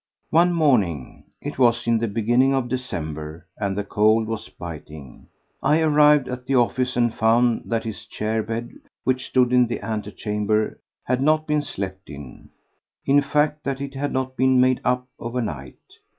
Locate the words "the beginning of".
1.99-2.67